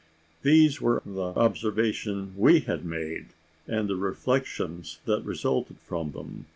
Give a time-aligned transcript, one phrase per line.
[0.41, 3.27] These were the observations we had made,
[3.67, 6.47] and the reflections that resulted from them.